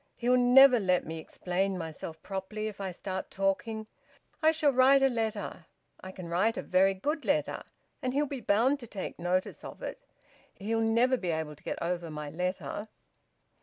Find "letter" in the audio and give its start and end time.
5.09-5.67, 7.23-7.61, 12.31-12.87